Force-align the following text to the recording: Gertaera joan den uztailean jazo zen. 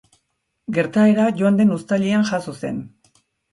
Gertaera 0.77 1.27
joan 1.43 1.61
den 1.61 1.75
uztailean 1.77 2.27
jazo 2.33 2.57
zen. 2.65 2.83